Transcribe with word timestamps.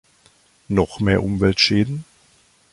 Noch 0.67 0.99
mehr 0.99 1.21
Umweltschäden? 1.21 2.05